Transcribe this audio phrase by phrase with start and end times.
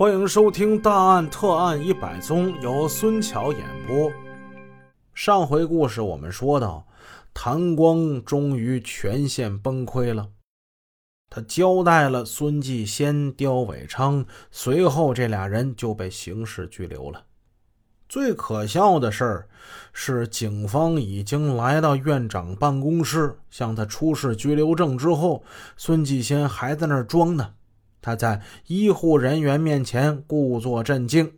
[0.00, 4.10] 欢迎收听《大案特案一百宗》，由孙桥演播。
[5.12, 6.86] 上回故事我们说到，
[7.34, 10.30] 谭光终于全线崩溃了。
[11.28, 17.24] 他交代了孙继先、刁伟昌，随后这俩人就被刑事拘留了。
[18.08, 19.48] 最可笑的事儿
[19.92, 25.44] 是，警方已经来到院长办公室，向他出示拘留证之后，
[25.76, 27.52] 孙继先还在那儿装呢。
[28.02, 31.34] 他在医护人员面前故作镇静，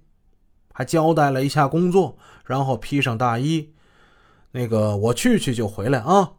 [0.73, 3.73] 还交代了一下工作，然后披上大衣，
[4.53, 6.33] 那个我去去就回来啊！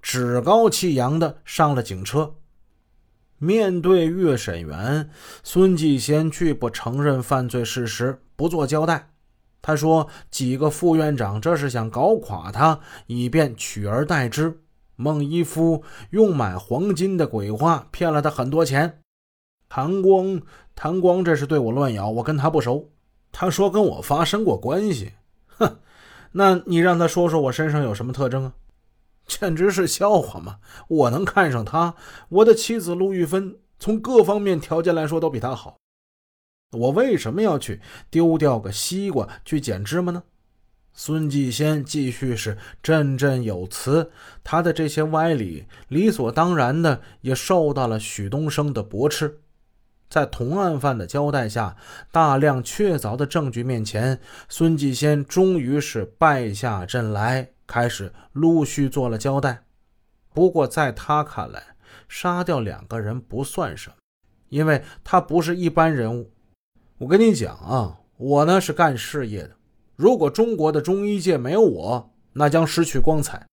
[0.00, 2.34] 趾高气扬的上了警车。
[3.38, 5.10] 面对岳审员，
[5.42, 9.10] 孙继先拒不承认犯罪事实，不做交代。
[9.60, 14.60] 他说：“几个副院长这是想搞垮他，以便取而代之。
[14.96, 19.00] 孟一夫用买黄金的鬼话骗了他很多钱。”
[19.74, 20.38] 谭光，
[20.74, 22.90] 谭光，这是对我乱咬，我跟他不熟。
[23.32, 25.12] 他说跟我发生过关系，
[25.46, 25.78] 哼，
[26.32, 28.52] 那你让他说说我身上有什么特征啊？
[29.26, 30.58] 简直是笑话嘛！
[30.88, 31.94] 我能看上他，
[32.28, 35.78] 我的妻子陆玉芬从各方面条件来说都比他好，
[36.72, 40.22] 我为什么要去丢掉个西瓜去捡芝麻呢？
[40.92, 44.12] 孙继先继续是振振有词，
[44.44, 49.38] 他的这些歪理理所当然的也受到了许东升的驳斥。
[50.12, 51.74] 在同案犯的交代下，
[52.10, 59.64] 大量确凿的证据面前，孙继先终于是败下阵来，开始陆续做了交代。
[60.34, 61.62] 不过，在他看来，
[62.10, 63.96] 杀掉两个人不算什么，
[64.50, 66.30] 因为他不是一般人物。
[66.98, 69.52] 我跟你讲啊，我呢是干事业的，
[69.96, 73.46] 如果中国的中医界没有我，那将失去光彩。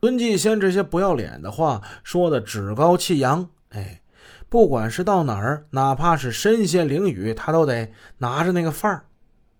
[0.00, 4.00] 孙继先这些不要脸的话说的趾高气扬，哎。
[4.48, 9.04] 不管是到哪儿，哪怕是身陷囹圄，他都得拿着那个范儿。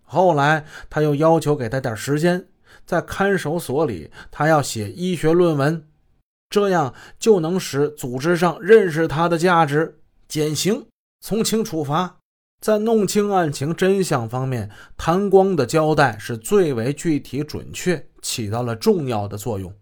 [0.03, 2.47] 后来他又要求给他点时间，
[2.87, 5.87] 在看守所里，他要写医学论文，
[6.49, 10.87] 这样就能使组织上认识他的价值，减刑
[11.21, 12.17] 从轻处罚。
[12.61, 19.73] 在弄清案情真相方面，谭光的交代是最为具体准确，起到了重要的作用。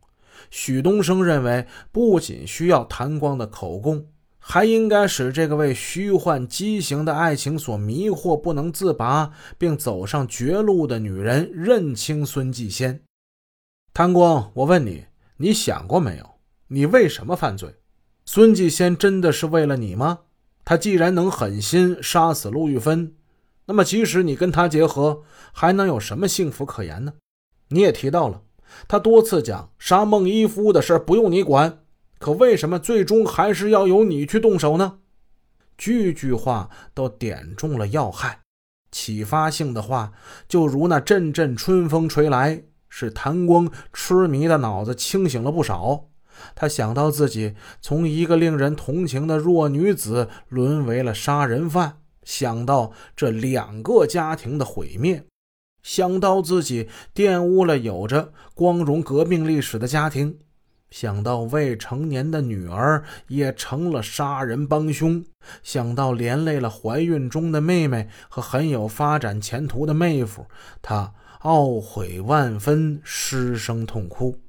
[0.50, 4.04] 许东升认为，不仅需要谭光的口供。
[4.48, 13.02] 还应该使这个为虚幻畸形的爱情所迷惑、不能自拔，并走上绝路的女人认清孙继先。
[13.92, 15.06] 谭光，我问你，
[15.38, 16.24] 你想过没有？
[16.68, 17.74] 你为什么犯罪？
[18.24, 20.20] 孙继先真的是为了你吗？
[20.64, 23.16] 他既然能狠心杀死陆玉芬，
[23.64, 27.14] 那么即使你跟他结合，还能有什么幸福可言呢？
[27.70, 28.42] 你也提到了，
[28.86, 31.80] 他多次讲杀孟一夫的事不用你管。
[32.18, 34.98] 可为什么最终还是要由你去动手呢？
[35.76, 38.40] 句句话都点中了要害，
[38.90, 40.12] 启发性的话
[40.48, 46.06] 就如那阵阵春风吹来，使谭光痴迷的脑子清醒了不少。
[46.54, 55.24] 他想到自己从一个令人同情的弱女子沦为了杀人犯，想到这两个家庭的毁灭，
[55.82, 60.38] 想到自己玷污了有着光荣革命历史的家庭。
[60.90, 65.24] 想到未成年的女儿也成了杀人帮凶，
[65.62, 70.46] 想到连累了怀孕中的妹妹和很有发展前途的妹夫，
[70.80, 74.40] 他懊悔万分，失声痛哭。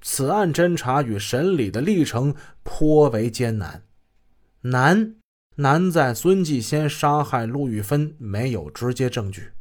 [0.00, 2.34] 此案侦查与审理的历程
[2.64, 3.82] 颇为艰难，
[4.62, 5.14] 难
[5.56, 9.52] 难在孙继先杀害陆玉芬没有直接证据。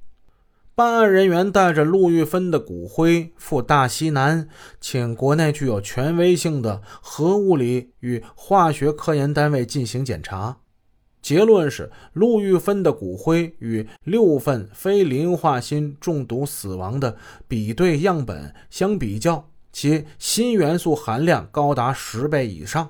[0.74, 4.48] 办案人员带着陆玉芬的骨灰赴大西南，
[4.80, 10.58] 请国内具有权威性的核物理与化学科研单位进行检查。
[11.22, 17.16] 结论是，陆玉芬的骨灰与六份非磷化锌中毒死亡的
[17.48, 22.90] 比对样本相比较，其锌元素含量高达十倍以上。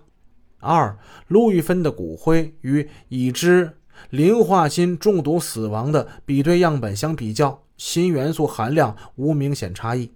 [0.60, 3.74] 二，陆玉芬的骨灰与已知
[4.10, 7.62] 磷化锌中毒死亡的比对样本相比较。
[7.78, 10.12] 锌元素含量无明显差异，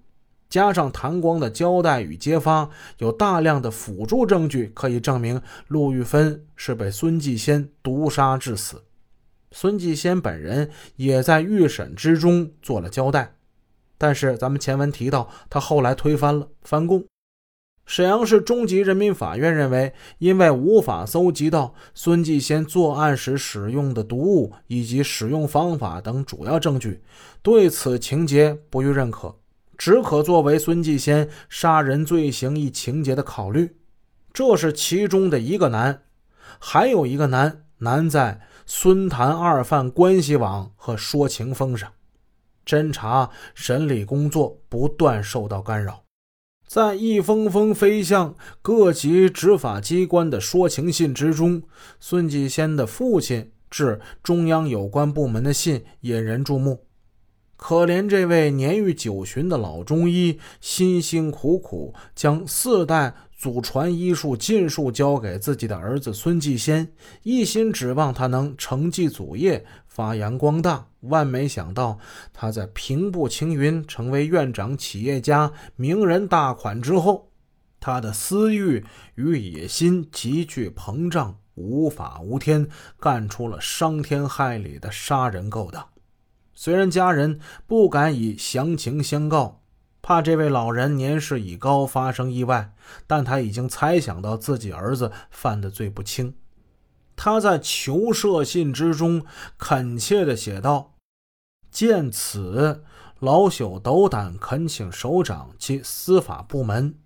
[0.49, 8.83] 加上谭光的交代与揭发，有大量的辅助证据可以证明陆玉芬是被孙继先毒杀致死。
[9.51, 13.33] 孙继先本人也在预审之中做了交代，
[13.97, 17.03] 但是咱们前文提到，他后来推翻了，翻供。
[17.85, 27.03] 沈阳市中级人民法院认为，因为无法搜集到孙继先作案时使用的毒物以及使用方法等主要证据，
[27.43, 29.35] 对此情节不予认可，
[29.77, 33.77] 只可作为孙继先杀人罪行一情节的考虑。
[34.33, 36.01] 这是其中的一个难，
[36.59, 41.91] 还有一个难，难在孙谭二犯关系网和说情风上，
[42.65, 46.04] 侦查审理工作不断受到干扰。
[46.75, 51.63] 在一封封飞向各级执法机关的说情信之中，
[52.01, 56.83] 孙继先的父亲致中央有关部门的信引人注目。
[57.55, 63.15] 可怜这位年逾九旬的老中医，辛辛苦苦将四代
[63.45, 70.87] 祖传医术尽数交给自己的儿子孙继先，一心指望他能承继祖业，发扬光大。
[71.01, 71.99] 万没想到，
[72.33, 77.29] 他在平步青云，成为院长、企业家、名人大款之后，
[77.79, 78.83] 他的私欲
[79.13, 82.67] 与野心急剧膨胀，无法无天，
[82.99, 85.87] 干出了伤天害理的杀人勾当。
[86.55, 89.61] 虽然家人不敢以详情相告，
[90.07, 92.75] 怕这位老人年事已高发生意外，
[93.07, 96.35] 但他已经猜想到自己儿子犯的罪不轻。
[97.15, 99.25] 他在求赦信之中
[99.57, 100.93] 恳切地写道。
[101.71, 102.83] 见此，
[103.17, 106.99] 老朽斗胆恳请首长及司法部门，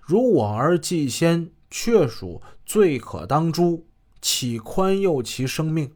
[0.00, 3.82] 如我儿季先确属罪可当诛，
[4.22, 5.92] 岂宽宥其生命，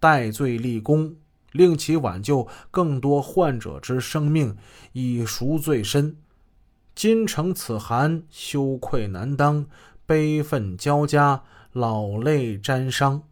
[0.00, 1.14] 戴罪立功，
[1.52, 4.56] 令其挽救更多患者之生命，
[4.92, 6.16] 以赎罪深。
[6.94, 9.66] 今承此函，羞愧难当，
[10.04, 11.42] 悲愤交加，
[11.72, 13.22] 老泪沾裳。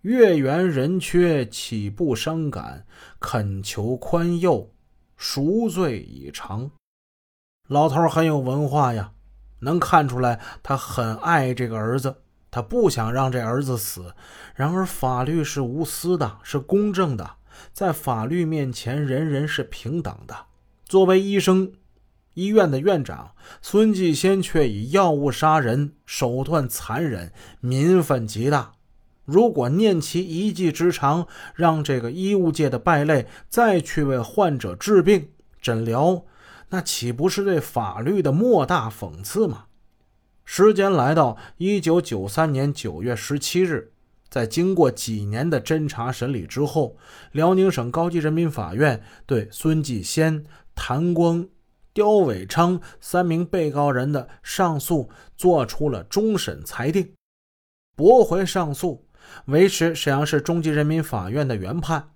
[0.00, 2.84] 月圆人缺，岂不伤感？
[3.20, 4.70] 恳求宽宥，
[5.16, 6.72] 赎罪已偿。
[7.68, 9.12] 老头很有文化呀，
[9.60, 12.16] 能看出来他很爱这个儿子，
[12.50, 14.12] 他不想让这儿子死。
[14.56, 17.36] 然而法律是无私的，是公正的，
[17.72, 20.46] 在法律面前人人是平等的。
[20.84, 21.72] 作为医生，
[22.34, 28.72] 医院的院长孙继先却以药物杀人，手段残忍，民愤极大。
[29.24, 35.28] 如果念其一技之长，让这个医务界的败类再去为患者治病
[35.60, 36.24] 诊疗，
[36.70, 39.66] 那岂不是对法律的莫大讽刺吗？
[40.44, 43.91] 时间来到一九九三年九月十七日，
[44.32, 46.96] 在经过几年的侦查审理之后，
[47.32, 51.46] 辽宁省高级人民法院对孙继先、谭光、
[51.92, 57.12] 刁伟昌三名被告人的上诉作出了终审裁定，
[57.94, 59.06] 驳回上诉。
[59.44, 62.08] 维持沈阳市中级人民法院的原判，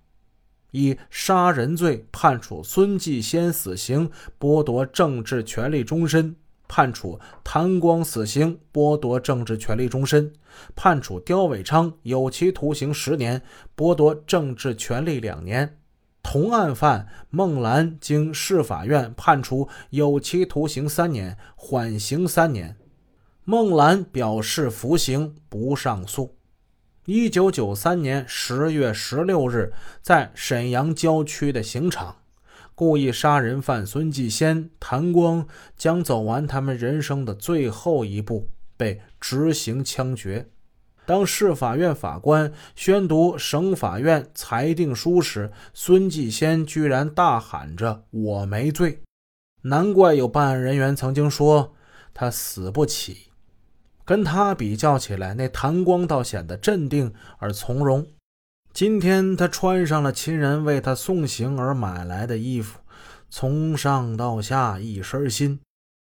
[0.71, 4.09] 以杀人罪判处孙继先死刑，
[4.39, 6.33] 剥夺政治权利终身；
[6.67, 10.31] 判处谭光死刑，剥夺政治权利终身；
[10.75, 13.41] 判处刁伟昌有期徒刑十年，
[13.75, 15.77] 剥夺政治权利两年。
[16.21, 22.75] 同案犯孟兰经市法院判处有期徒刑三年，缓刑三年。
[23.45, 26.35] 孟兰表示服刑，不上诉。
[27.05, 29.71] 一九九三年十月十六日，
[30.01, 32.17] 在沈阳郊区的刑场，
[32.77, 40.47] 故意杀人犯孙继先、谭光将走完他们人生的最后一步，被执行枪决。
[41.03, 49.01] 当市法院法官宣读省法院裁定书时，孙继先居然大喊着“我没罪”。
[49.63, 51.73] 难怪有办案人员曾经说
[52.13, 53.31] 他死不起。
[54.05, 58.05] 跟他比较起来，那谭光倒显得镇定而从容。
[58.77, 62.77] 今天他穿上了亲人为他送行而买来的衣服，
[63.27, 65.59] 从上到下一身新。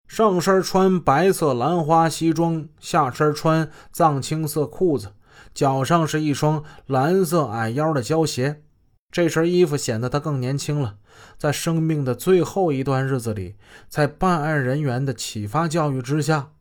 [0.06, 5.08] 上身穿白色兰花西装，下身穿藏青色裤子，
[5.52, 8.62] 脚上是一双蓝色矮腰的胶鞋。
[9.10, 10.98] 这身衣服显得他更年轻了。
[11.36, 13.56] 在生命的最后一段日子里，
[13.88, 16.52] 在办案人员的启发教育之下。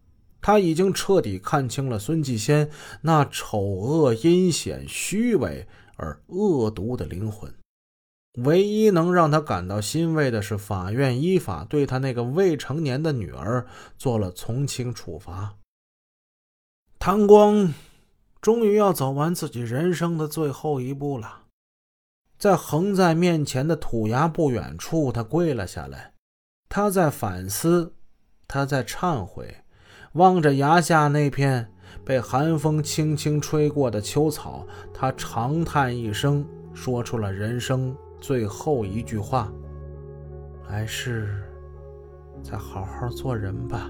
[0.43, 5.67] 他已经彻底看清了孙继先那丑恶、阴险、虚伪
[6.01, 7.53] 而恶毒的灵魂。
[8.43, 13.67] 唯一能让他感到欣慰的是，法院依法对他那个未成年的女儿
[13.97, 15.57] 做了从轻处罚。
[16.97, 17.73] 谭光
[18.41, 21.43] 终于要走完自己人生的最后一步了，
[22.37, 26.13] 在横在面前的土崖不远处，他跪了下来，
[26.69, 27.93] 他在反思，
[28.47, 29.57] 他在忏悔。
[30.13, 39.51] 望着崖下那片被寒风轻轻吹过的秋草，他长叹一声，说出了人生最后一句话
[40.69, 41.43] ：“来世
[42.43, 43.89] 再好好做人吧。”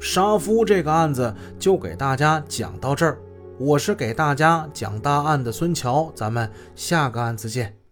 [0.00, 3.18] 杀夫这个案子就给大家讲到这儿，
[3.58, 7.83] 我是给大家讲大案的孙桥，咱们下个案子见。